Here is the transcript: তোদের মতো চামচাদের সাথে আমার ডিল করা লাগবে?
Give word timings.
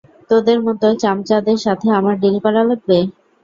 তোদের 0.29 0.57
মতো 0.65 0.87
চামচাদের 1.01 1.57
সাথে 1.65 1.87
আমার 1.99 2.15
ডিল 2.21 2.35
করা 2.45 2.61
লাগবে? 2.69 2.97